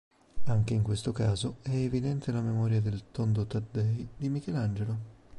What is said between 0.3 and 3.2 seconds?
Anche in questo caso è evidente la memoria del